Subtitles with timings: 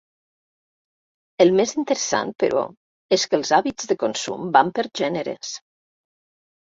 [1.45, 2.63] El més interessant, però,
[3.19, 5.53] és que els hàbits de consum van per gèneres.